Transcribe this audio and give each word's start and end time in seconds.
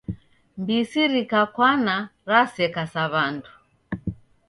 Mbisi 0.59 1.01
rikakwana 1.13 1.95
raseka 2.29 2.83
sa 2.93 3.03
W'andu. 3.11 3.51